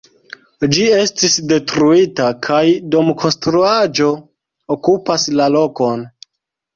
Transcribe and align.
Ĝi 0.75 0.85
estis 0.99 1.33
detruita 1.49 2.29
kaj 2.47 2.61
domkonstruaĵo 2.95 4.07
okupas 4.77 5.27
la 5.41 5.51
lokon. 5.57 6.03